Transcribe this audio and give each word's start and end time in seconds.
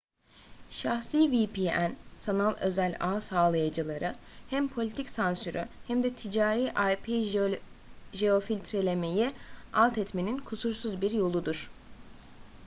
şahsi 0.75 1.19
vpn 1.33 1.91
sanal 2.17 2.55
özel 2.55 2.97
ağ 2.99 3.21
sağlayıcıları 3.21 4.15
hem 4.49 4.67
politik 4.69 5.09
sansürü 5.09 5.65
hem 5.87 6.03
de 6.03 6.13
ticari 6.13 6.67
ip-jeofiltrelemeyi 6.67 9.31
altetmenin 9.73 10.37
kusursuz 10.37 11.01
bir 11.01 11.11
yoludur 11.11 11.71